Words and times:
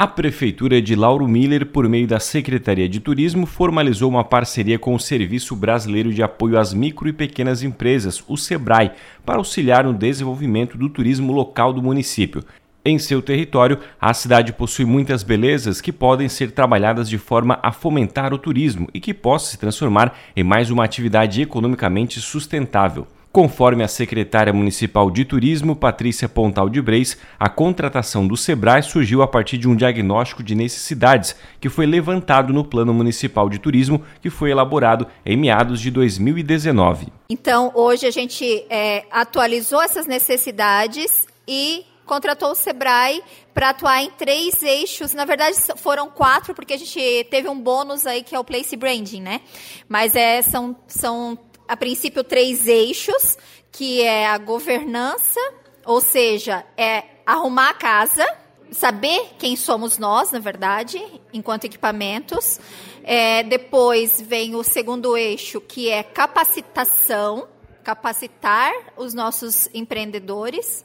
A 0.00 0.06
Prefeitura 0.06 0.80
de 0.80 0.94
Lauro 0.94 1.26
Miller, 1.26 1.66
por 1.66 1.88
meio 1.88 2.06
da 2.06 2.20
Secretaria 2.20 2.88
de 2.88 3.00
Turismo, 3.00 3.46
formalizou 3.46 4.08
uma 4.08 4.22
parceria 4.22 4.78
com 4.78 4.94
o 4.94 5.00
Serviço 5.00 5.56
Brasileiro 5.56 6.14
de 6.14 6.22
Apoio 6.22 6.56
às 6.56 6.72
Micro 6.72 7.08
e 7.08 7.12
Pequenas 7.12 7.64
Empresas, 7.64 8.22
o 8.28 8.36
SEBRAE, 8.36 8.92
para 9.26 9.38
auxiliar 9.38 9.82
no 9.82 9.92
desenvolvimento 9.92 10.78
do 10.78 10.88
turismo 10.88 11.32
local 11.32 11.72
do 11.72 11.82
município. 11.82 12.44
Em 12.84 12.96
seu 12.96 13.20
território, 13.20 13.80
a 14.00 14.14
cidade 14.14 14.52
possui 14.52 14.84
muitas 14.84 15.24
belezas 15.24 15.80
que 15.80 15.90
podem 15.90 16.28
ser 16.28 16.52
trabalhadas 16.52 17.08
de 17.08 17.18
forma 17.18 17.58
a 17.60 17.72
fomentar 17.72 18.32
o 18.32 18.38
turismo 18.38 18.86
e 18.94 19.00
que 19.00 19.12
possa 19.12 19.50
se 19.50 19.58
transformar 19.58 20.16
em 20.36 20.44
mais 20.44 20.70
uma 20.70 20.84
atividade 20.84 21.42
economicamente 21.42 22.20
sustentável. 22.20 23.04
Conforme 23.38 23.84
a 23.84 23.88
secretária 23.88 24.52
municipal 24.52 25.08
de 25.12 25.24
turismo, 25.24 25.76
Patrícia 25.76 26.28
Pontal 26.28 26.68
de 26.68 26.82
Breis, 26.82 27.16
a 27.38 27.48
contratação 27.48 28.26
do 28.26 28.36
Sebrae 28.36 28.82
surgiu 28.82 29.22
a 29.22 29.28
partir 29.28 29.58
de 29.58 29.68
um 29.68 29.76
diagnóstico 29.76 30.42
de 30.42 30.56
necessidades 30.56 31.36
que 31.60 31.68
foi 31.68 31.86
levantado 31.86 32.52
no 32.52 32.64
Plano 32.64 32.92
Municipal 32.92 33.48
de 33.48 33.60
Turismo, 33.60 34.04
que 34.20 34.28
foi 34.28 34.50
elaborado 34.50 35.06
em 35.24 35.36
meados 35.36 35.80
de 35.80 35.88
2019. 35.88 37.12
Então, 37.30 37.70
hoje 37.76 38.08
a 38.08 38.10
gente 38.10 38.66
é, 38.68 39.04
atualizou 39.08 39.80
essas 39.80 40.04
necessidades 40.04 41.24
e 41.46 41.86
contratou 42.04 42.50
o 42.50 42.56
Sebrae 42.56 43.22
para 43.54 43.68
atuar 43.68 44.02
em 44.02 44.10
três 44.10 44.64
eixos. 44.64 45.14
Na 45.14 45.24
verdade, 45.24 45.56
foram 45.76 46.10
quatro, 46.10 46.54
porque 46.54 46.72
a 46.72 46.76
gente 46.76 47.24
teve 47.30 47.48
um 47.48 47.60
bônus 47.60 48.04
aí 48.04 48.24
que 48.24 48.34
é 48.34 48.38
o 48.38 48.42
Place 48.42 48.74
Branding, 48.74 49.20
né? 49.20 49.42
Mas 49.88 50.16
é, 50.16 50.42
são, 50.42 50.74
são 50.88 51.38
a 51.68 51.76
princípio, 51.76 52.24
três 52.24 52.66
eixos, 52.66 53.36
que 53.70 54.00
é 54.00 54.26
a 54.26 54.38
governança, 54.38 55.38
ou 55.84 56.00
seja, 56.00 56.64
é 56.76 57.04
arrumar 57.26 57.70
a 57.70 57.74
casa, 57.74 58.26
saber 58.70 59.32
quem 59.38 59.54
somos 59.54 59.98
nós, 59.98 60.32
na 60.32 60.38
verdade, 60.38 61.00
enquanto 61.32 61.64
equipamentos. 61.64 62.58
É, 63.04 63.42
depois 63.42 64.20
vem 64.20 64.54
o 64.54 64.62
segundo 64.62 65.16
eixo, 65.16 65.60
que 65.60 65.90
é 65.90 66.02
capacitação, 66.02 67.46
capacitar 67.84 68.72
os 68.96 69.14
nossos 69.14 69.68
empreendedores. 69.72 70.84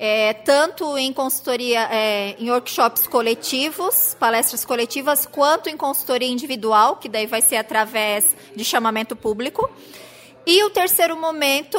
É, 0.00 0.32
tanto 0.32 0.96
em 0.96 1.12
consultoria, 1.12 1.88
é, 1.90 2.36
em 2.38 2.50
workshops 2.50 3.08
coletivos, 3.08 4.16
palestras 4.18 4.64
coletivas, 4.64 5.26
quanto 5.26 5.68
em 5.68 5.76
consultoria 5.76 6.28
individual, 6.28 6.96
que 6.96 7.08
daí 7.08 7.26
vai 7.26 7.42
ser 7.42 7.56
através 7.56 8.36
de 8.54 8.64
chamamento 8.64 9.16
público. 9.16 9.68
E 10.50 10.64
o 10.64 10.70
terceiro 10.70 11.14
momento, 11.14 11.78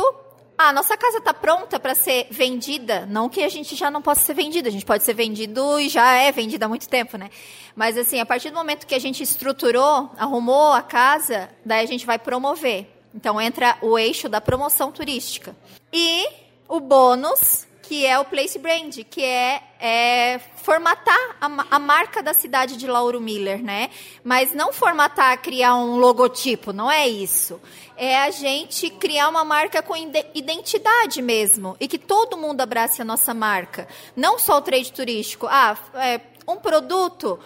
a 0.56 0.72
nossa 0.72 0.95
casa 0.95 1.17
está 1.17 1.34
pronta 1.34 1.80
para 1.80 1.95
ser 1.95 2.28
vendida. 2.30 3.03
Não 3.08 3.28
que 3.28 3.42
a 3.42 3.50
gente 3.50 3.76
já 3.76 3.89
não 3.89 4.00
possa 4.00 4.22
ser 4.22 4.36
vendido, 4.36 4.67
a 4.67 4.72
gente 4.72 4.86
pode 4.86 5.03
ser 5.03 5.16
vendido 5.16 5.80
e 5.80 5.89
já 5.89 6.14
é 6.14 6.31
vendido 6.31 6.66
há 6.66 6.67
muito 6.67 6.88
tempo, 6.88 7.17
né? 7.17 7.31
Mas 7.76 7.98
assim, 7.98 8.20
a 8.20 8.28
partir 8.28 8.52
do 8.52 8.56
momento 8.56 8.86
que 8.86 8.94
a 8.94 9.00
gente 9.00 9.23
estruturou, 9.23 10.11
arrumou 10.16 10.72
a 10.72 10.84
casa, 10.84 11.50
daí 11.66 11.84
a 11.84 11.88
gente 11.88 12.06
vai 12.06 12.20
promover. 12.20 12.88
Então 13.11 13.42
entra 13.42 13.76
o 13.81 13.98
eixo 13.98 14.30
da 14.30 14.39
promoção 14.39 14.92
turística. 14.92 15.58
E 15.92 16.28
o 16.67 16.80
bônus 16.80 17.66
que 17.90 18.06
é 18.06 18.20
o 18.20 18.23
Place 18.23 18.59
Brand, 18.59 19.00
que 19.09 19.23
é, 19.23 19.64
é 19.80 20.40
formatar 20.58 21.38
a, 21.42 21.48
a, 21.72 21.80
marca 21.80 22.22
da 22.22 22.36
cidade 22.36 22.78
de 22.78 22.86
Lauro 22.86 23.20
Miller, 23.20 23.64
né? 23.64 23.90
Mas 24.23 24.54
não 24.54 24.72
formatar, 24.72 25.36
criar 25.42 25.73
um 25.73 25.98
logotipo, 25.98 26.72
não 26.72 26.92
é 26.92 27.08
isso. 27.08 27.60
É 27.98 28.16
a 28.20 28.30
gente 28.30 28.92
criar 28.92 29.28
uma 29.28 29.44
marca 29.44 29.82
com 29.82 29.95
identidade 29.98 31.20
mesmo 31.20 31.76
e 31.80 31.88
que 31.88 31.98
todo 31.98 32.38
mundo 32.38 32.62
abrace 32.62 33.02
a 33.02 33.06
nossa 33.06 33.34
marca. 33.34 33.88
Não 34.16 34.38
só 34.38 34.60
o 34.60 34.62
trade 34.62 34.94
turístico. 34.94 35.48
Ah, 35.50 35.76
é, 35.95 36.22
um 36.48 36.58
produto 36.58 37.40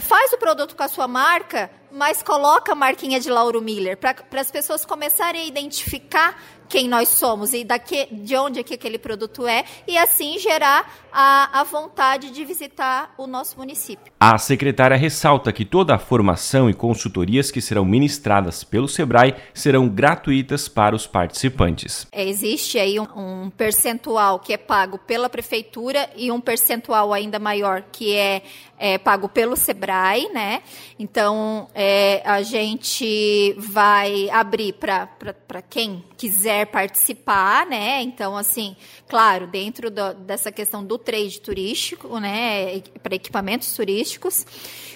faz 0.00 0.32
o 0.32 0.38
produto 0.38 0.76
com 0.76 0.82
a 0.82 0.88
sua 0.88 1.08
marca, 1.08 1.70
mas 1.96 2.22
coloca 2.22 2.72
a 2.72 2.74
marquinha 2.74 3.18
de 3.18 3.30
Lauro 3.30 3.62
Miller 3.62 3.96
para 3.96 4.14
as 4.38 4.50
pessoas 4.50 4.84
começarem 4.84 5.40
a 5.40 5.44
identificar 5.46 6.36
quem 6.68 6.88
nós 6.88 7.08
somos 7.08 7.52
e 7.52 7.64
daqui, 7.64 8.08
de 8.10 8.36
onde 8.36 8.60
é 8.60 8.62
que 8.62 8.74
aquele 8.74 8.98
produto 8.98 9.46
é, 9.46 9.64
e 9.86 9.96
assim 9.96 10.38
gerar 10.38 10.92
a, 11.12 11.60
a 11.60 11.64
vontade 11.64 12.30
de 12.30 12.44
visitar 12.44 13.14
o 13.16 13.26
nosso 13.26 13.56
município. 13.56 14.12
A 14.18 14.36
secretária 14.38 14.96
ressalta 14.96 15.52
que 15.52 15.64
toda 15.64 15.94
a 15.94 15.98
formação 15.98 16.68
e 16.68 16.74
consultorias 16.74 17.50
que 17.50 17.60
serão 17.60 17.84
ministradas 17.84 18.64
pelo 18.64 18.88
SEBRAE 18.88 19.34
serão 19.54 19.88
gratuitas 19.88 20.68
para 20.68 20.94
os 20.94 21.06
participantes. 21.06 22.06
É, 22.12 22.26
existe 22.26 22.78
aí 22.78 22.98
um, 22.98 23.06
um 23.16 23.50
percentual 23.50 24.38
que 24.38 24.52
é 24.52 24.58
pago 24.58 24.98
pela 24.98 25.28
prefeitura 25.28 26.10
e 26.16 26.30
um 26.30 26.40
percentual 26.40 27.12
ainda 27.12 27.38
maior 27.38 27.84
que 27.92 28.14
é, 28.14 28.42
é 28.78 28.98
pago 28.98 29.28
pelo 29.28 29.56
SEBRAE, 29.56 30.28
né? 30.32 30.62
Então, 30.98 31.68
é, 31.74 31.85
a 32.24 32.42
gente 32.42 33.54
vai 33.58 34.28
abrir 34.30 34.74
para 34.74 35.62
quem 35.68 36.04
quiser 36.16 36.66
participar, 36.66 37.66
né? 37.66 38.02
Então, 38.02 38.36
assim, 38.36 38.76
claro, 39.08 39.46
dentro 39.46 39.90
do, 39.90 40.14
dessa 40.14 40.50
questão 40.52 40.84
do 40.84 40.98
trade 40.98 41.40
turístico, 41.40 42.18
né, 42.18 42.80
para 43.02 43.14
equipamentos 43.14 43.74
turísticos. 43.74 44.46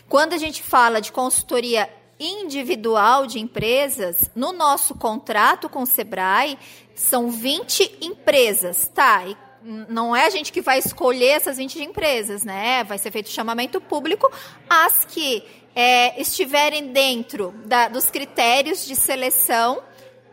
Quando 0.08 0.32
a 0.32 0.38
gente 0.38 0.62
fala 0.62 1.00
de 1.00 1.12
consultoria 1.12 1.88
individual 2.18 3.26
de 3.26 3.38
empresas, 3.40 4.30
no 4.34 4.52
nosso 4.52 4.94
contrato 4.94 5.68
com 5.68 5.82
o 5.82 5.86
Sebrae, 5.86 6.58
são 6.94 7.30
20 7.30 7.98
empresas, 8.02 8.90
tá? 8.94 9.26
E 9.26 9.36
não 9.62 10.15
é 10.15 10.26
a 10.26 10.31
gente 10.31 10.53
que 10.53 10.60
vai 10.60 10.78
escolher 10.78 11.31
essas 11.31 11.56
20 11.56 11.82
empresas, 11.82 12.44
né? 12.44 12.84
Vai 12.84 12.98
ser 12.98 13.10
feito 13.10 13.28
chamamento 13.28 13.81
público. 13.81 14.31
As 14.69 15.04
que 15.04 15.43
é, 15.75 16.21
estiverem 16.21 16.93
dentro 16.93 17.54
da, 17.66 17.88
dos 17.88 18.10
critérios 18.10 18.87
de 18.87 18.97
seleção 18.97 19.82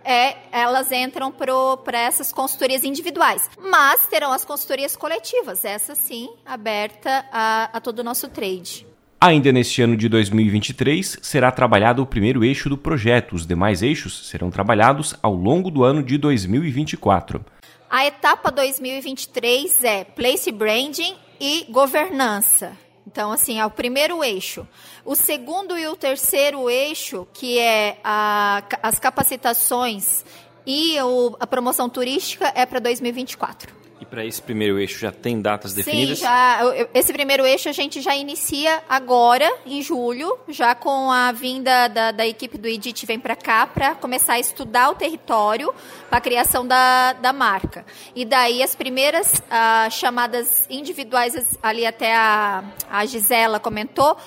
é, 0.07 0.37
elas 0.53 0.89
entram 0.89 1.31
para 1.31 1.99
essas 1.99 2.31
consultorias 2.31 2.85
individuais. 2.85 3.49
Mas 3.59 4.07
terão 4.07 4.31
as 4.31 4.45
consultorias 4.45 4.95
coletivas, 4.95 5.65
essa 5.65 5.95
sim, 5.95 6.29
aberta 6.45 7.25
a, 7.29 7.69
a 7.73 7.81
todo 7.81 7.99
o 7.99 8.03
nosso 8.03 8.29
trade. 8.29 8.87
Ainda 9.19 9.51
neste 9.51 9.81
ano 9.81 9.97
de 9.97 10.07
2023, 10.07 11.17
será 11.21 11.51
trabalhado 11.51 12.01
o 12.01 12.05
primeiro 12.05 12.45
eixo 12.45 12.69
do 12.69 12.77
projeto. 12.77 13.35
Os 13.35 13.45
demais 13.45 13.81
eixos 13.81 14.29
serão 14.29 14.49
trabalhados 14.49 15.15
ao 15.21 15.33
longo 15.33 15.69
do 15.69 15.83
ano 15.83 16.01
de 16.01 16.17
2024. 16.17 17.43
A 17.89 18.05
etapa 18.05 18.51
2023 18.51 19.83
é 19.85 20.03
Place 20.03 20.51
Branding 20.51 21.15
e 21.39 21.65
governança. 21.69 22.77
Então, 23.05 23.31
assim, 23.31 23.61
é 23.61 23.65
o 23.65 23.71
primeiro 23.71 24.21
eixo. 24.21 24.67
O 25.05 25.15
segundo 25.15 25.77
e 25.77 25.87
o 25.87 25.95
terceiro 25.95 26.69
eixo, 26.69 27.25
que 27.33 27.57
é 27.57 27.97
a, 28.03 28.61
as 28.83 28.99
capacitações 28.99 30.25
e 30.65 30.99
o, 30.99 31.37
a 31.39 31.47
promoção 31.47 31.87
turística, 31.87 32.51
é 32.53 32.65
para 32.65 32.79
2024. 32.79 33.73
Para 34.09 34.25
esse 34.25 34.41
primeiro 34.41 34.79
eixo 34.79 34.99
já 34.99 35.11
tem 35.11 35.41
datas 35.41 35.73
definidas? 35.73 36.19
Sim, 36.19 36.25
já, 36.25 36.59
esse 36.93 37.11
primeiro 37.11 37.45
eixo 37.45 37.67
a 37.67 37.71
gente 37.71 38.01
já 38.01 38.15
inicia 38.15 38.81
agora, 38.87 39.51
em 39.65 39.81
julho, 39.81 40.37
já 40.47 40.73
com 40.73 41.11
a 41.11 41.31
vinda 41.31 41.87
da, 41.87 42.11
da 42.11 42.25
equipe 42.25 42.57
do 42.57 42.67
EDIT 42.67 43.05
vem 43.05 43.19
para 43.19 43.35
cá 43.35 43.67
para 43.67 43.95
começar 43.95 44.33
a 44.33 44.39
estudar 44.39 44.89
o 44.89 44.95
território 44.95 45.73
para 46.09 46.19
a 46.19 46.21
criação 46.21 46.65
da, 46.65 47.13
da 47.13 47.33
marca. 47.33 47.85
E 48.15 48.23
daí 48.23 48.63
as 48.63 48.75
primeiras 48.75 49.41
ah, 49.49 49.89
chamadas 49.89 50.65
individuais, 50.69 51.57
ali 51.61 51.85
até 51.85 52.15
a, 52.15 52.63
a 52.89 53.05
Gisela 53.05 53.59
comentou, 53.59 54.17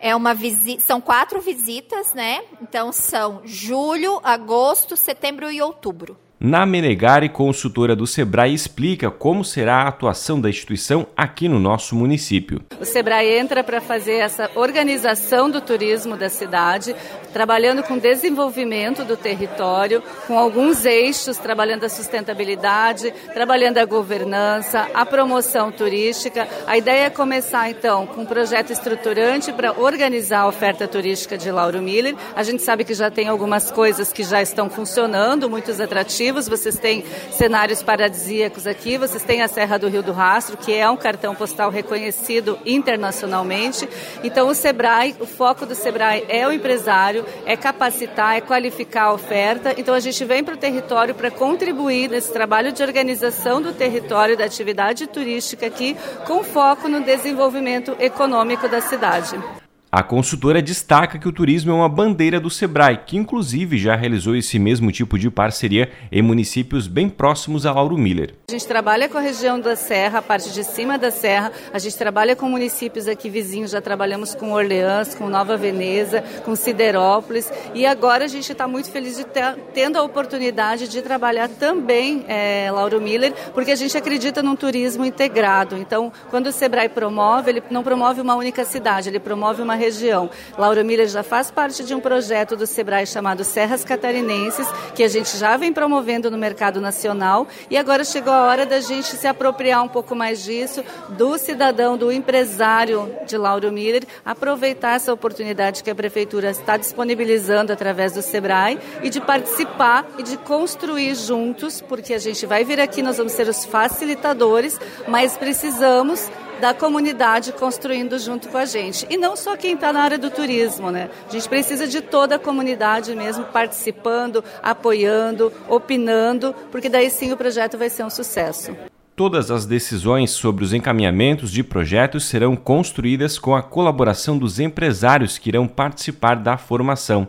é 0.00 0.16
uma 0.16 0.34
visita, 0.34 0.80
são 0.80 1.00
quatro 1.00 1.40
visitas, 1.40 2.14
né? 2.14 2.42
Então 2.60 2.90
são 2.90 3.42
julho, 3.44 4.18
agosto, 4.24 4.96
setembro 4.96 5.50
e 5.50 5.60
outubro. 5.60 6.16
Na 6.42 6.64
Menegari, 6.64 7.28
consultora 7.28 7.94
do 7.94 8.06
Sebrae, 8.06 8.54
explica 8.54 9.10
como 9.10 9.44
será 9.44 9.82
a 9.82 9.88
atuação 9.88 10.40
da 10.40 10.48
instituição 10.48 11.06
aqui 11.14 11.50
no 11.50 11.60
nosso 11.60 11.94
município. 11.94 12.62
O 12.80 12.84
Sebrae 12.86 13.36
entra 13.36 13.62
para 13.62 13.78
fazer 13.78 14.14
essa 14.14 14.50
organização 14.54 15.50
do 15.50 15.60
turismo 15.60 16.16
da 16.16 16.30
cidade, 16.30 16.96
trabalhando 17.30 17.82
com 17.82 17.98
desenvolvimento 17.98 19.04
do 19.04 19.18
território, 19.18 20.02
com 20.26 20.38
alguns 20.38 20.86
eixos, 20.86 21.36
trabalhando 21.36 21.84
a 21.84 21.90
sustentabilidade, 21.90 23.12
trabalhando 23.34 23.76
a 23.76 23.84
governança, 23.84 24.88
a 24.94 25.04
promoção 25.04 25.70
turística. 25.70 26.48
A 26.66 26.78
ideia 26.78 27.04
é 27.04 27.10
começar, 27.10 27.68
então, 27.68 28.06
com 28.06 28.22
um 28.22 28.26
projeto 28.26 28.72
estruturante 28.72 29.52
para 29.52 29.78
organizar 29.78 30.40
a 30.40 30.48
oferta 30.48 30.88
turística 30.88 31.36
de 31.36 31.50
Lauro 31.50 31.82
Miller. 31.82 32.16
A 32.34 32.42
gente 32.42 32.62
sabe 32.62 32.82
que 32.82 32.94
já 32.94 33.10
tem 33.10 33.28
algumas 33.28 33.70
coisas 33.70 34.10
que 34.10 34.22
já 34.22 34.40
estão 34.40 34.70
funcionando, 34.70 35.50
muitos 35.50 35.78
atrativos 35.78 36.29
atrativos. 36.30 36.48
Vocês 36.48 36.78
têm 36.78 37.04
cenários 37.32 37.82
paradisíacos 37.82 38.66
aqui, 38.66 38.96
vocês 38.96 39.22
têm 39.22 39.42
a 39.42 39.48
Serra 39.48 39.78
do 39.78 39.88
Rio 39.88 40.02
do 40.02 40.12
Rastro, 40.12 40.56
que 40.56 40.72
é 40.72 40.88
um 40.88 40.96
cartão 40.96 41.34
postal 41.34 41.70
reconhecido 41.70 42.58
internacionalmente. 42.64 43.88
Então, 44.22 44.48
o 44.48 44.54
Sebrae, 44.54 45.14
o 45.20 45.26
foco 45.26 45.66
do 45.66 45.74
Sebrae 45.74 46.24
é 46.28 46.46
o 46.46 46.52
empresário, 46.52 47.24
é 47.44 47.56
capacitar, 47.56 48.36
é 48.36 48.40
qualificar 48.40 49.04
a 49.04 49.12
oferta. 49.12 49.74
Então, 49.76 49.94
a 49.94 50.00
gente 50.00 50.24
vem 50.24 50.42
para 50.42 50.54
o 50.54 50.58
território 50.58 51.14
para 51.14 51.30
contribuir 51.30 52.08
nesse 52.08 52.32
trabalho 52.32 52.72
de 52.72 52.82
organização 52.82 53.60
do 53.60 53.72
território, 53.72 54.36
da 54.36 54.44
atividade 54.44 55.06
turística 55.06 55.66
aqui, 55.66 55.96
com 56.26 56.44
foco 56.44 56.88
no 56.88 57.02
desenvolvimento 57.02 57.96
econômico 57.98 58.68
da 58.68 58.80
cidade. 58.80 59.59
A 59.92 60.04
consultora 60.04 60.62
destaca 60.62 61.18
que 61.18 61.26
o 61.26 61.32
turismo 61.32 61.72
é 61.72 61.74
uma 61.74 61.88
bandeira 61.88 62.38
do 62.38 62.48
Sebrae, 62.48 63.00
que 63.04 63.16
inclusive 63.16 63.76
já 63.76 63.96
realizou 63.96 64.36
esse 64.36 64.56
mesmo 64.56 64.92
tipo 64.92 65.18
de 65.18 65.28
parceria 65.28 65.90
em 66.12 66.22
municípios 66.22 66.86
bem 66.86 67.08
próximos 67.08 67.66
a 67.66 67.72
Lauro 67.72 67.98
Miller. 67.98 68.36
A 68.50 68.52
gente 68.52 68.68
trabalha 68.68 69.08
com 69.08 69.18
a 69.18 69.20
região 69.20 69.58
da 69.58 69.74
Serra, 69.74 70.20
a 70.20 70.22
parte 70.22 70.52
de 70.52 70.62
cima 70.62 70.96
da 70.96 71.10
Serra, 71.10 71.50
a 71.72 71.78
gente 71.80 71.98
trabalha 71.98 72.36
com 72.36 72.48
municípios 72.48 73.08
aqui 73.08 73.28
vizinhos, 73.28 73.72
já 73.72 73.80
trabalhamos 73.80 74.32
com 74.32 74.52
Orleans, 74.52 75.16
com 75.16 75.28
Nova 75.28 75.56
Veneza, 75.56 76.22
com 76.44 76.54
Siderópolis 76.54 77.50
e 77.74 77.84
agora 77.84 78.26
a 78.26 78.28
gente 78.28 78.52
está 78.52 78.68
muito 78.68 78.92
feliz 78.92 79.16
de 79.16 79.24
ter 79.24 79.56
tendo 79.74 79.96
a 79.96 80.02
oportunidade 80.04 80.86
de 80.86 81.02
trabalhar 81.02 81.48
também 81.48 82.24
é, 82.28 82.70
Lauro 82.70 83.00
Miller, 83.00 83.34
porque 83.52 83.72
a 83.72 83.76
gente 83.76 83.96
acredita 83.96 84.40
num 84.40 84.54
turismo 84.54 85.04
integrado. 85.04 85.76
Então, 85.76 86.12
quando 86.30 86.46
o 86.46 86.52
Sebrae 86.52 86.88
promove, 86.88 87.50
ele 87.50 87.62
não 87.72 87.82
promove 87.82 88.20
uma 88.20 88.36
única 88.36 88.64
cidade, 88.64 89.08
ele 89.08 89.18
promove 89.18 89.60
uma 89.60 89.79
região. 89.80 90.30
Laura 90.56 90.84
Miller 90.84 91.08
já 91.08 91.22
faz 91.22 91.50
parte 91.50 91.82
de 91.82 91.94
um 91.94 92.00
projeto 92.00 92.54
do 92.54 92.66
Sebrae 92.66 93.06
chamado 93.06 93.42
Serras 93.42 93.82
Catarinenses, 93.82 94.68
que 94.94 95.02
a 95.02 95.08
gente 95.08 95.36
já 95.36 95.56
vem 95.56 95.72
promovendo 95.72 96.30
no 96.30 96.38
mercado 96.38 96.80
nacional 96.80 97.48
e 97.70 97.76
agora 97.76 98.04
chegou 98.04 98.32
a 98.32 98.44
hora 98.44 98.66
da 98.66 98.80
gente 98.80 99.16
se 99.16 99.26
apropriar 99.26 99.82
um 99.82 99.88
pouco 99.88 100.14
mais 100.14 100.44
disso, 100.44 100.84
do 101.08 101.38
cidadão, 101.38 101.96
do 101.96 102.12
empresário 102.12 103.10
de 103.26 103.36
Lauro 103.36 103.72
Miller, 103.72 104.04
aproveitar 104.24 104.96
essa 104.96 105.12
oportunidade 105.12 105.82
que 105.82 105.90
a 105.90 105.94
prefeitura 105.94 106.50
está 106.50 106.76
disponibilizando 106.76 107.72
através 107.72 108.12
do 108.12 108.22
Sebrae 108.22 108.78
e 109.02 109.08
de 109.08 109.20
participar 109.20 110.06
e 110.18 110.22
de 110.22 110.36
construir 110.36 111.14
juntos, 111.14 111.80
porque 111.80 112.12
a 112.12 112.18
gente 112.18 112.44
vai 112.44 112.64
vir 112.64 112.80
aqui, 112.80 113.02
nós 113.02 113.16
vamos 113.16 113.32
ser 113.32 113.48
os 113.48 113.64
facilitadores, 113.64 114.78
mas 115.08 115.36
precisamos 115.36 116.28
da 116.60 116.74
comunidade 116.74 117.52
construindo 117.52 118.18
junto 118.18 118.48
com 118.48 118.58
a 118.58 118.64
gente. 118.64 119.06
E 119.08 119.16
não 119.16 119.34
só 119.34 119.56
quem 119.56 119.74
está 119.74 119.92
na 119.92 120.02
área 120.02 120.18
do 120.18 120.30
turismo, 120.30 120.90
né? 120.90 121.08
A 121.28 121.32
gente 121.32 121.48
precisa 121.48 121.86
de 121.86 122.00
toda 122.00 122.36
a 122.36 122.38
comunidade 122.38 123.16
mesmo 123.16 123.44
participando, 123.44 124.44
apoiando, 124.62 125.52
opinando, 125.68 126.54
porque 126.70 126.88
daí 126.88 127.10
sim 127.10 127.32
o 127.32 127.36
projeto 127.36 127.78
vai 127.78 127.88
ser 127.88 128.04
um 128.04 128.10
sucesso. 128.10 128.76
Todas 129.16 129.50
as 129.50 129.66
decisões 129.66 130.30
sobre 130.30 130.64
os 130.64 130.72
encaminhamentos 130.72 131.50
de 131.50 131.62
projetos 131.62 132.24
serão 132.24 132.56
construídas 132.56 133.38
com 133.38 133.54
a 133.54 133.62
colaboração 133.62 134.38
dos 134.38 134.58
empresários 134.58 135.36
que 135.36 135.48
irão 135.48 135.66
participar 135.66 136.36
da 136.36 136.56
formação. 136.56 137.28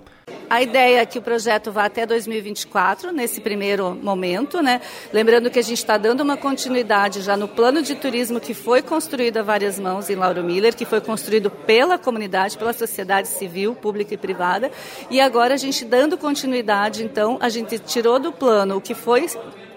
A 0.51 0.62
ideia 0.62 1.00
é 1.00 1.06
que 1.06 1.18
o 1.18 1.21
projeto 1.21 1.71
vá 1.71 1.86
até 1.86 2.06
2024, 2.06 3.13
nesse 3.13 3.39
primeiro 3.39 3.95
momento, 3.95 4.62
né? 4.62 4.81
Lembrando 5.13 5.50
que 5.50 5.57
a 5.57 5.62
gente 5.62 5.77
está 5.77 5.98
dando 5.98 6.19
uma 6.19 6.36
continuidade 6.36 7.21
já 7.21 7.38
no 7.38 7.48
plano 7.48 7.81
de 7.81 7.95
turismo 7.95 8.38
que 8.38 8.53
foi 8.53 8.81
construído 8.81 9.38
a 9.38 9.44
várias 9.44 9.80
mãos 9.80 10.09
em 10.09 10.15
Lauro 10.15 10.44
Miller, 10.44 10.75
que 10.75 10.83
foi 10.83 11.00
construído 11.00 11.50
pela 11.50 11.98
comunidade, 11.98 12.57
pela 12.57 12.74
sociedade 12.74 13.30
civil, 13.30 13.74
pública 13.75 14.13
e 14.13 14.18
privada. 14.18 14.69
E 15.09 15.21
agora 15.21 15.53
a 15.53 15.57
gente 15.57 15.86
dando 15.86 16.18
continuidade, 16.18 17.01
então, 17.01 17.38
a 17.39 17.48
gente 17.48 17.80
tirou 17.80 18.19
do 18.19 18.33
plano 18.33 18.75
o 18.75 18.81
que 18.81 18.94
foi 18.94 19.27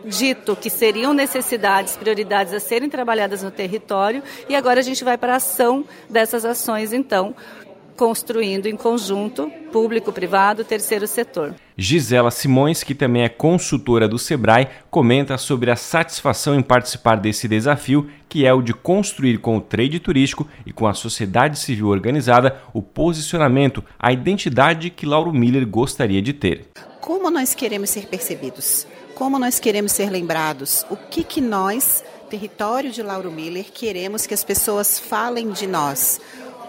dito 0.04 0.56
que 0.56 0.68
seriam 0.68 1.14
necessidades, 1.14 1.96
prioridades 1.96 2.52
a 2.52 2.58
serem 2.58 2.90
trabalhadas 2.90 3.44
no 3.44 3.50
território, 3.52 4.24
e 4.48 4.56
agora 4.56 4.80
a 4.80 4.82
gente 4.82 5.04
vai 5.04 5.16
para 5.16 5.34
a 5.34 5.36
ação 5.36 5.84
dessas 6.10 6.44
ações, 6.44 6.92
então, 6.92 7.32
construindo 7.96 8.66
em 8.66 8.76
conjunto 8.76 9.50
público, 9.72 10.12
privado, 10.12 10.64
terceiro 10.64 11.06
setor. 11.06 11.54
Gisela 11.76 12.30
Simões, 12.30 12.82
que 12.82 12.94
também 12.94 13.22
é 13.22 13.28
consultora 13.28 14.06
do 14.06 14.18
Sebrae, 14.18 14.68
comenta 14.90 15.36
sobre 15.36 15.70
a 15.70 15.76
satisfação 15.76 16.54
em 16.54 16.62
participar 16.62 17.16
desse 17.16 17.48
desafio, 17.48 18.08
que 18.28 18.46
é 18.46 18.52
o 18.52 18.62
de 18.62 18.72
construir 18.72 19.38
com 19.38 19.56
o 19.56 19.60
trade 19.60 19.98
turístico 19.98 20.46
e 20.64 20.72
com 20.72 20.86
a 20.86 20.94
sociedade 20.94 21.58
civil 21.58 21.88
organizada 21.88 22.60
o 22.72 22.82
posicionamento, 22.82 23.82
a 23.98 24.12
identidade 24.12 24.90
que 24.90 25.06
Lauro 25.06 25.32
Miller 25.32 25.66
gostaria 25.66 26.22
de 26.22 26.32
ter. 26.32 26.68
Como 27.00 27.30
nós 27.30 27.54
queremos 27.54 27.90
ser 27.90 28.06
percebidos? 28.06 28.86
Como 29.14 29.38
nós 29.38 29.60
queremos 29.60 29.92
ser 29.92 30.10
lembrados? 30.10 30.84
O 30.90 30.96
que 30.96 31.22
que 31.22 31.40
nós, 31.40 32.02
território 32.28 32.90
de 32.90 33.02
Lauro 33.02 33.30
Miller, 33.30 33.66
queremos 33.72 34.26
que 34.26 34.34
as 34.34 34.42
pessoas 34.42 34.98
falem 34.98 35.50
de 35.50 35.66
nós? 35.66 36.20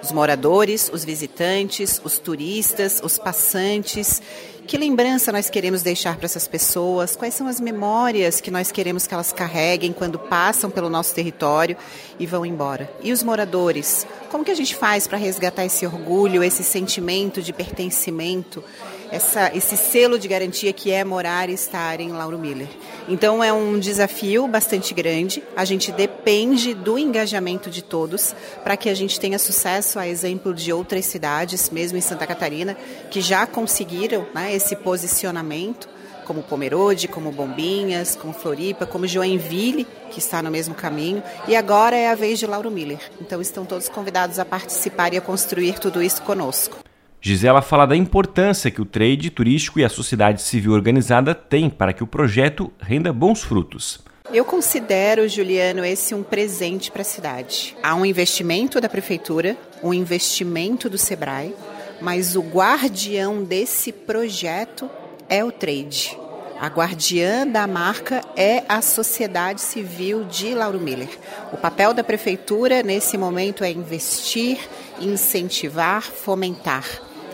Os 0.06 0.12
moradores, 0.12 0.92
os 0.94 1.04
visitantes, 1.04 2.00
os 2.04 2.20
turistas, 2.20 3.02
os 3.04 3.18
passantes. 3.18 4.22
Que 4.68 4.78
lembrança 4.78 5.32
nós 5.32 5.48
queremos 5.48 5.84
deixar 5.84 6.18
para 6.18 6.26
essas 6.26 6.48
pessoas? 6.48 7.16
Quais 7.16 7.36
são 7.36 7.46
as 7.46 7.60
memórias 7.60 8.42
que 8.42 8.50
nós 8.50 8.72
queremos 8.72 9.06
que 9.06 9.14
elas 9.14 9.32
carreguem 9.32 9.94
quando 9.94 10.18
passam 10.18 10.72
pelo 10.72 10.90
nosso 10.90 11.14
território 11.14 11.78
e 12.20 12.26
vão 12.26 12.44
embora? 12.44 12.92
E 13.04 13.12
os 13.12 13.22
moradores? 13.22 14.08
Como 14.32 14.44
que 14.44 14.50
a 14.50 14.56
gente 14.56 14.76
faz 14.76 15.08
para 15.08 15.20
resgatar 15.20 15.66
esse 15.66 15.86
orgulho, 15.86 16.44
esse 16.44 16.64
sentimento 16.64 17.44
de 17.44 17.54
pertencimento? 17.54 18.64
essa, 19.12 19.52
esse 19.56 19.78
selo 19.78 20.18
de 20.18 20.28
garantia 20.28 20.74
que 20.74 20.92
é 20.92 21.04
morar 21.04 21.50
e 21.50 21.54
estar 21.54 22.00
em 22.00 22.12
Lauro 22.12 22.38
Miller. 22.38 22.68
Então 23.08 23.44
é 23.44 23.52
um 23.54 23.80
desafio 23.80 24.48
bastante 24.48 24.94
grande. 24.94 25.44
A 25.56 25.66
gente 25.66 25.92
depende 25.92 26.74
do 26.74 26.98
engajamento 26.98 27.70
de 27.70 27.84
todos 27.84 28.36
para 28.64 28.76
que 28.76 28.90
a 28.90 28.94
gente 28.94 29.20
tenha 29.20 29.38
sucesso, 29.38 30.00
a 30.00 30.08
exemplo 30.08 30.54
de 30.54 30.74
outras 30.74 31.06
cidades, 31.06 31.70
mesmo 31.70 31.98
em 31.98 32.02
Santa 32.02 32.26
Catarina, 32.26 32.76
que 33.10 33.22
já 33.22 33.46
conseguiram 33.46 34.26
né, 34.34 34.55
esse 34.56 34.76
posicionamento 34.76 35.88
como 36.26 36.42
Pomerode, 36.42 37.08
como 37.08 37.32
Bombinhas, 37.32 38.16
como 38.16 38.34
Floripa, 38.34 38.86
como 38.86 39.08
Joinville, 39.08 39.88
que 40.10 40.20
está 40.20 40.42
no 40.42 40.52
mesmo 40.52 40.74
caminho, 40.74 41.24
e 41.48 41.56
agora 41.56 41.96
é 41.96 42.10
a 42.10 42.16
vez 42.16 42.40
de 42.40 42.48
Lauro 42.48 42.72
Miller. 42.72 43.00
Então 43.22 43.40
estão 43.40 43.64
todos 43.64 43.88
convidados 43.88 44.40
a 44.40 44.44
participar 44.44 45.14
e 45.14 45.18
a 45.18 45.22
construir 45.22 45.80
tudo 45.80 46.02
isso 46.02 46.22
conosco. 46.24 46.80
Gisela 47.22 47.62
fala 47.62 47.86
da 47.86 47.96
importância 47.96 48.70
que 48.70 48.82
o 48.82 48.86
trade 48.86 49.30
turístico 49.30 49.80
e 49.80 49.86
a 49.86 49.90
sociedade 49.90 50.42
civil 50.42 50.74
organizada 50.74 51.34
têm 51.34 51.70
para 51.70 51.94
que 51.94 52.04
o 52.04 52.08
projeto 52.08 52.72
renda 52.80 53.12
bons 53.14 53.42
frutos. 53.42 54.04
Eu 54.32 54.44
considero, 54.44 55.28
Juliano, 55.30 55.86
esse 55.86 56.14
um 56.14 56.24
presente 56.24 56.92
para 56.92 57.02
a 57.02 57.06
cidade. 57.06 57.76
Há 57.82 57.96
um 57.96 58.06
investimento 58.06 58.82
da 58.82 58.90
prefeitura, 58.90 59.56
um 59.84 59.94
investimento 59.94 60.90
do 60.90 60.98
Sebrae, 60.98 61.54
mas 62.02 62.36
o 62.36 62.42
guardião 62.42 63.44
desse 63.44 63.92
projeto 63.92 64.90
é 65.30 65.44
o 65.44 65.52
trade. 65.52 66.18
A 66.60 66.68
guardiã 66.68 67.46
da 67.46 67.68
marca 67.68 68.22
é 68.36 68.64
a 68.70 68.82
sociedade 68.82 69.60
civil 69.60 70.24
de 70.24 70.54
Lauro 70.54 70.80
Miller. 70.80 71.10
O 71.52 71.58
papel 71.58 71.94
da 71.94 72.04
prefeitura 72.04 72.82
nesse 72.82 73.18
momento 73.18 73.64
é 73.64 73.72
investir, 73.72 74.58
incentivar, 75.00 76.02
fomentar 76.02 76.86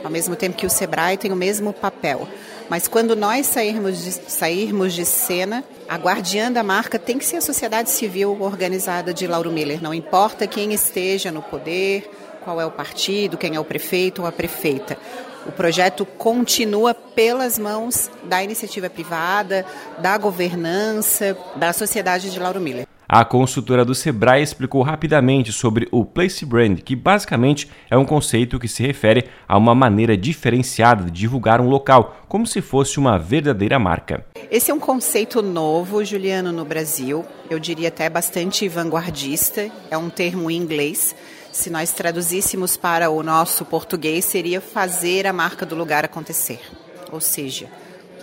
ao 0.03 0.12
mesmo 0.12 0.36
tempo 0.36 0.58
que 0.58 0.65
o 0.65 0.70
Sebrae 0.70 1.18
tem 1.18 1.32
o 1.32 1.36
mesmo 1.36 1.74
papel. 1.74 2.27
Mas 2.70 2.88
quando 2.88 3.15
nós 3.15 3.48
sairmos 3.48 4.03
de, 4.03 4.12
sairmos 4.12 4.94
de 4.94 5.06
cena, 5.06 5.63
a 5.89 5.98
guardiã 5.98 6.51
da 6.51 6.63
marca 6.63 6.98
tem 6.98 7.18
que 7.18 7.25
ser 7.25 7.38
a 7.38 7.41
sociedade 7.41 7.89
civil 7.89 8.38
organizada 8.41 9.13
de 9.13 9.27
Lauro 9.27 9.51
Miller. 9.51 9.82
Não 9.82 9.94
importa 9.94 10.48
quem 10.48 10.74
esteja 10.74 11.32
no 11.32 11.41
poder, 11.41 12.10
qual 12.43 12.60
é 12.60 12.65
o 12.65 12.71
partido, 12.71 13.38
quem 13.38 13.55
é 13.55 13.60
o 13.60 13.65
prefeito 13.65 14.21
ou 14.21 14.27
a 14.27 14.31
prefeita. 14.31 14.98
O 15.45 15.51
projeto 15.51 16.05
continua 16.05 16.93
pelas 16.93 17.57
mãos 17.57 18.12
da 18.24 18.43
iniciativa 18.43 18.89
privada, 18.89 19.65
da 20.00 20.17
governança, 20.17 21.38
da 21.55 21.74
sociedade 21.74 22.29
de 22.29 22.39
Lauro 22.39 22.60
Miller. 22.60 22.86
A 23.13 23.25
consultora 23.25 23.83
do 23.83 23.93
Sebrae 23.93 24.41
explicou 24.41 24.81
rapidamente 24.83 25.51
sobre 25.51 25.86
o 25.91 26.05
Place 26.05 26.45
Brand, 26.45 26.79
que 26.79 26.95
basicamente 26.95 27.69
é 27.89 27.98
um 27.98 28.05
conceito 28.05 28.57
que 28.57 28.69
se 28.69 28.81
refere 28.81 29.25
a 29.45 29.57
uma 29.57 29.75
maneira 29.75 30.15
diferenciada 30.15 31.03
de 31.03 31.12
divulgar 31.12 31.60
um 31.60 31.67
local, 31.67 32.15
como 32.29 32.48
se 32.48 32.62
fosse 32.62 32.98
uma 33.00 33.19
verdadeira 33.19 33.77
marca. 33.77 34.25
Esse 34.50 34.71
é 34.71 34.74
um 34.74 34.79
conceito 34.79 35.41
novo, 35.41 36.05
Juliano, 36.05 36.53
no 36.53 36.63
Brasil. 36.63 37.25
Eu 37.50 37.60
diria 37.60 37.89
até 37.89 38.10
bastante 38.10 38.69
vanguardista. 38.69 39.69
É 39.89 39.98
um 39.98 40.10
termo 40.10 40.50
em 40.50 40.55
inglês. 40.55 41.13
Se 41.51 41.70
nós 41.70 41.91
traduzíssemos 41.91 42.77
para 42.77 43.10
o 43.10 43.22
nosso 43.22 43.65
português, 43.65 44.24
seria 44.24 44.62
fazer 44.62 45.27
a 45.27 45.34
marca 45.34 45.65
do 45.65 45.75
lugar 45.75 46.05
acontecer. 46.05 46.62
Ou 47.12 47.20
seja, 47.20 47.70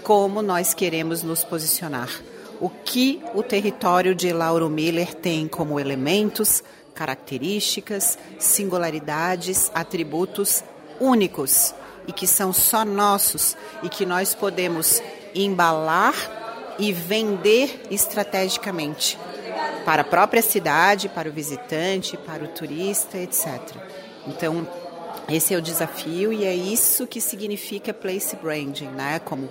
como 0.03 0.41
nós 0.41 0.73
queremos 0.73 1.23
nos 1.23 1.45
posicionar 1.45 2.09
o 2.59 2.71
que 2.71 3.23
o 3.35 3.43
território 3.43 4.15
de 4.15 4.33
Lauro 4.33 4.71
Miller 4.71 5.15
tem 5.15 5.47
como 5.47 5.79
elementos, 5.79 6.63
características, 6.95 8.19
singularidades, 8.39 9.71
atributos 9.75 10.65
únicos 10.99 11.75
e 12.07 12.13
que 12.13 12.27
são 12.27 12.53
só 12.53 12.85
nossos 12.85 13.57
e 13.83 13.91
que 13.91 14.07
nós 14.07 14.35
podemos 14.35 15.03
embalar 15.35 16.15
e 16.79 16.93
vender 16.93 17.83
estrategicamente 17.91 19.19
para 19.89 20.03
a 20.03 20.05
própria 20.05 20.43
cidade, 20.43 21.09
para 21.09 21.31
o 21.31 21.33
visitante, 21.33 22.15
para 22.19 22.45
o 22.45 22.49
turista, 22.49 23.17
etc. 23.17 23.59
Então, 24.27 24.69
esse 25.27 25.55
é 25.55 25.57
o 25.57 25.63
desafio 25.63 26.31
e 26.31 26.45
é 26.45 26.55
isso 26.55 27.07
que 27.07 27.23
significa 27.23 27.95
place 27.95 28.37
branding, 28.37 28.89
né? 28.89 29.19
Como 29.19 29.49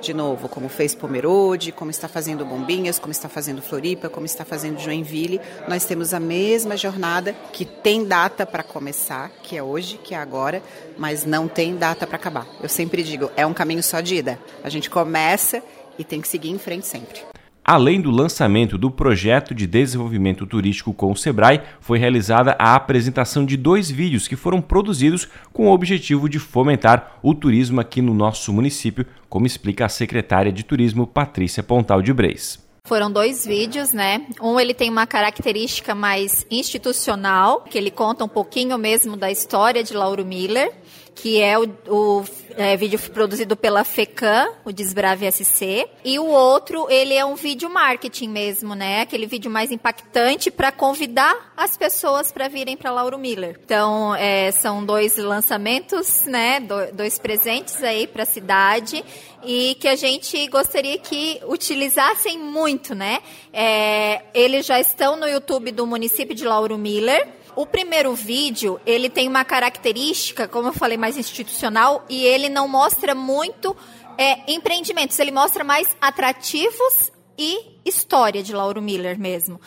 de 0.00 0.12
novo, 0.12 0.48
como 0.48 0.68
fez 0.68 0.92
Pomerode, 0.92 1.70
como 1.70 1.92
está 1.92 2.08
fazendo 2.08 2.44
Bombinhas, 2.44 2.98
como 2.98 3.12
está 3.12 3.28
fazendo 3.28 3.62
Floripa, 3.62 4.08
como 4.08 4.26
está 4.26 4.44
fazendo 4.44 4.80
Joinville. 4.80 5.40
Nós 5.68 5.84
temos 5.84 6.12
a 6.12 6.18
mesma 6.18 6.76
jornada 6.76 7.32
que 7.52 7.64
tem 7.64 8.04
data 8.04 8.44
para 8.44 8.64
começar, 8.64 9.30
que 9.40 9.56
é 9.56 9.62
hoje, 9.62 10.00
que 10.02 10.16
é 10.16 10.18
agora, 10.18 10.64
mas 10.98 11.24
não 11.24 11.46
tem 11.46 11.76
data 11.76 12.08
para 12.08 12.16
acabar. 12.16 12.44
Eu 12.60 12.68
sempre 12.68 13.04
digo, 13.04 13.30
é 13.36 13.46
um 13.46 13.54
caminho 13.54 13.84
só 13.84 14.00
de 14.00 14.16
ida. 14.16 14.36
A 14.64 14.68
gente 14.68 14.90
começa 14.90 15.62
e 15.96 16.02
tem 16.02 16.20
que 16.20 16.26
seguir 16.26 16.50
em 16.50 16.58
frente 16.58 16.88
sempre. 16.88 17.35
Além 17.68 18.00
do 18.00 18.12
lançamento 18.12 18.78
do 18.78 18.92
projeto 18.92 19.52
de 19.52 19.66
desenvolvimento 19.66 20.46
turístico 20.46 20.94
com 20.94 21.10
o 21.10 21.16
Sebrae, 21.16 21.60
foi 21.80 21.98
realizada 21.98 22.54
a 22.60 22.76
apresentação 22.76 23.44
de 23.44 23.56
dois 23.56 23.90
vídeos 23.90 24.28
que 24.28 24.36
foram 24.36 24.62
produzidos 24.62 25.26
com 25.52 25.66
o 25.66 25.72
objetivo 25.72 26.28
de 26.28 26.38
fomentar 26.38 27.18
o 27.24 27.34
turismo 27.34 27.80
aqui 27.80 28.00
no 28.00 28.14
nosso 28.14 28.52
município, 28.52 29.04
como 29.28 29.46
explica 29.46 29.84
a 29.84 29.88
secretária 29.88 30.52
de 30.52 30.62
Turismo 30.62 31.08
Patrícia 31.08 31.60
Pontal 31.60 32.00
de 32.00 32.12
Breis. 32.12 32.64
Foram 32.86 33.10
dois 33.10 33.44
vídeos, 33.44 33.92
né? 33.92 34.24
Um 34.40 34.60
ele 34.60 34.72
tem 34.72 34.88
uma 34.88 35.08
característica 35.08 35.92
mais 35.92 36.46
institucional, 36.48 37.62
que 37.62 37.76
ele 37.76 37.90
conta 37.90 38.24
um 38.24 38.28
pouquinho 38.28 38.78
mesmo 38.78 39.16
da 39.16 39.28
história 39.28 39.82
de 39.82 39.92
Lauro 39.92 40.24
Miller, 40.24 40.72
que 41.16 41.40
é 41.40 41.58
o, 41.58 41.64
o 41.88 42.24
é, 42.56 42.76
vídeo 42.76 42.98
produzido 43.10 43.56
pela 43.56 43.84
FECAM, 43.84 44.52
o 44.66 44.72
Desbrave 44.72 45.30
SC, 45.32 45.88
e 46.04 46.18
o 46.18 46.26
outro, 46.26 46.86
ele 46.90 47.14
é 47.14 47.24
um 47.24 47.34
vídeo 47.34 47.70
marketing 47.70 48.28
mesmo, 48.28 48.74
né? 48.74 49.00
Aquele 49.00 49.26
vídeo 49.26 49.50
mais 49.50 49.72
impactante 49.72 50.50
para 50.50 50.70
convidar 50.70 51.54
as 51.56 51.74
pessoas 51.76 52.30
para 52.30 52.48
virem 52.48 52.76
para 52.76 52.90
Lauro 52.90 53.18
Miller. 53.18 53.58
Então, 53.64 54.14
é, 54.14 54.52
são 54.52 54.84
dois 54.84 55.16
lançamentos, 55.16 56.26
né? 56.26 56.60
Do, 56.60 56.92
dois 56.92 57.18
presentes 57.18 57.82
aí 57.82 58.06
para 58.06 58.24
a 58.24 58.26
cidade 58.26 59.02
e 59.42 59.74
que 59.80 59.88
a 59.88 59.96
gente 59.96 60.46
gostaria 60.48 60.98
que 60.98 61.40
utilizassem 61.46 62.38
muito, 62.38 62.94
né? 62.94 63.20
É, 63.52 64.22
eles 64.34 64.66
já 64.66 64.78
estão 64.78 65.16
no 65.16 65.26
YouTube 65.26 65.72
do 65.72 65.86
município 65.86 66.34
de 66.34 66.44
Lauro 66.44 66.76
Miller. 66.76 67.26
O 67.56 67.64
primeiro 67.64 68.14
vídeo, 68.14 68.78
ele 68.84 69.08
tem 69.08 69.26
uma 69.26 69.42
característica, 69.42 70.46
como 70.46 70.68
eu 70.68 70.72
falei, 70.74 70.98
mais 70.98 71.16
institucional 71.16 72.04
e 72.06 72.22
ele 72.22 72.50
não 72.50 72.68
mostra 72.68 73.14
muito 73.14 73.74
é, 74.18 74.52
empreendimentos, 74.52 75.18
ele 75.18 75.32
mostra 75.32 75.64
mais 75.64 75.88
atrativos 75.98 77.10
e 77.38 77.80
história 77.82 78.42
de 78.42 78.52
Lauro 78.52 78.82
Miller 78.82 79.18
mesmo. 79.18 79.58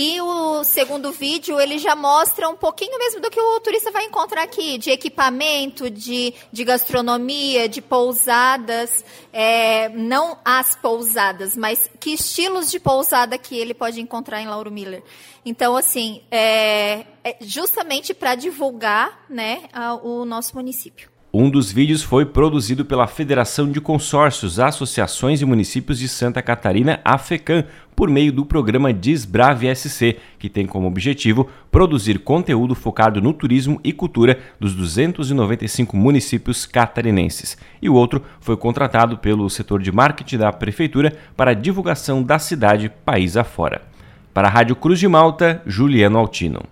E 0.00 0.20
o 0.20 0.62
segundo 0.62 1.10
vídeo, 1.10 1.58
ele 1.60 1.76
já 1.76 1.96
mostra 1.96 2.48
um 2.48 2.54
pouquinho 2.54 2.96
mesmo 3.00 3.20
do 3.20 3.28
que 3.28 3.40
o 3.40 3.58
turista 3.58 3.90
vai 3.90 4.04
encontrar 4.04 4.44
aqui, 4.44 4.78
de 4.78 4.90
equipamento, 4.90 5.90
de, 5.90 6.32
de 6.52 6.64
gastronomia, 6.64 7.68
de 7.68 7.82
pousadas, 7.82 9.04
é, 9.32 9.88
não 9.88 10.38
as 10.44 10.76
pousadas, 10.76 11.56
mas 11.56 11.90
que 11.98 12.10
estilos 12.10 12.70
de 12.70 12.78
pousada 12.78 13.36
que 13.36 13.58
ele 13.58 13.74
pode 13.74 14.00
encontrar 14.00 14.40
em 14.40 14.46
Lauro 14.46 14.70
Miller. 14.70 15.02
Então, 15.44 15.76
assim, 15.76 16.20
é, 16.30 17.04
é 17.24 17.36
justamente 17.40 18.14
para 18.14 18.36
divulgar 18.36 19.24
né, 19.28 19.64
a, 19.72 19.94
o 19.94 20.24
nosso 20.24 20.54
município. 20.54 21.10
Um 21.34 21.50
dos 21.50 21.70
vídeos 21.70 22.02
foi 22.02 22.24
produzido 22.24 22.84
pela 22.84 23.06
Federação 23.06 23.70
de 23.70 23.80
Consórcios, 23.80 24.58
Associações 24.58 25.42
e 25.42 25.44
Municípios 25.44 25.98
de 25.98 26.08
Santa 26.08 26.40
Catarina, 26.40 27.00
a 27.04 27.18
FECAM, 27.18 27.66
por 27.98 28.08
meio 28.08 28.30
do 28.30 28.46
programa 28.46 28.92
Desbrave 28.92 29.74
SC, 29.74 30.18
que 30.38 30.48
tem 30.48 30.64
como 30.66 30.86
objetivo 30.86 31.48
produzir 31.68 32.20
conteúdo 32.20 32.72
focado 32.76 33.20
no 33.20 33.32
turismo 33.32 33.80
e 33.82 33.92
cultura 33.92 34.38
dos 34.60 34.72
295 34.72 35.96
municípios 35.96 36.64
catarinenses. 36.64 37.58
E 37.82 37.90
o 37.90 37.94
outro 37.94 38.22
foi 38.38 38.56
contratado 38.56 39.18
pelo 39.18 39.50
setor 39.50 39.82
de 39.82 39.90
marketing 39.90 40.38
da 40.38 40.52
Prefeitura 40.52 41.12
para 41.36 41.50
a 41.50 41.54
divulgação 41.54 42.22
da 42.22 42.38
cidade 42.38 42.88
país 43.04 43.36
afora. 43.36 43.82
Para 44.32 44.46
a 44.46 44.50
Rádio 44.52 44.76
Cruz 44.76 45.00
de 45.00 45.08
Malta, 45.08 45.60
Juliano 45.66 46.18
Altino. 46.18 46.62